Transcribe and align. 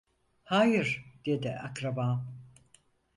"Hayır" 0.43 1.05
dedi, 1.25 1.49
"akrabam!" 1.61 2.25